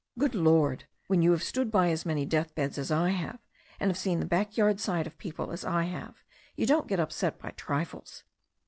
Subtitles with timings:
[0.17, 3.37] "Good Lord I When you have stood by as many death beds as I have,
[3.79, 6.23] and have seen the backyard side of people as I have,
[6.55, 8.23] you don't get upset by trifles."